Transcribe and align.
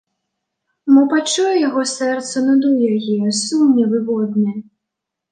Мо 0.93 1.01
пачуе 1.11 1.51
яго 1.67 1.81
сэрца 1.91 2.43
нуду 2.45 2.71
яе, 2.93 3.19
сум 3.41 3.67
невыводны? 3.81 4.55